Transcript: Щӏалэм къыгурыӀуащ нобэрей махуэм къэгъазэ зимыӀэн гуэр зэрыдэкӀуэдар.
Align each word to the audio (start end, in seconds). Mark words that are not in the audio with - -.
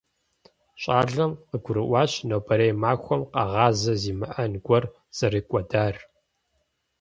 Щӏалэм 0.81 1.31
къыгурыӀуащ 1.47 2.11
нобэрей 2.27 2.73
махуэм 2.81 3.21
къэгъазэ 3.33 3.93
зимыӀэн 4.01 4.53
гуэр 4.65 4.83
зэрыдэкӀуэдар. 5.17 5.95